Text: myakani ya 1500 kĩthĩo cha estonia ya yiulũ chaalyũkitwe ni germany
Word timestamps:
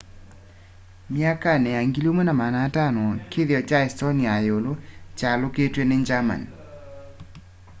myakani 1.11 1.69
ya 1.75 1.81
1500 1.87 3.19
kĩthĩo 3.31 3.59
cha 3.69 3.77
estonia 3.87 4.29
ya 4.35 4.43
yiulũ 4.45 4.73
chaalyũkitwe 5.17 5.83
ni 5.85 5.97
germany 6.07 6.47